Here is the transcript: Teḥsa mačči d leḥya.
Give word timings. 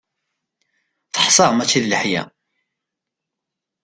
Teḥsa 1.13 1.45
mačči 1.55 1.79
d 1.83 1.85
leḥya. 1.87 2.23